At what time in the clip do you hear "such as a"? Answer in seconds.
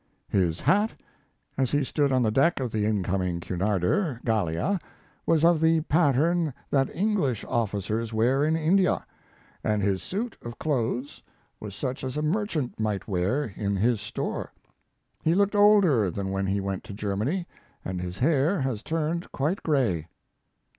11.75-12.23